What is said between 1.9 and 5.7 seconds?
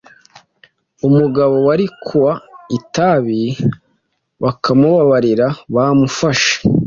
kuwa itabi bakamubabarira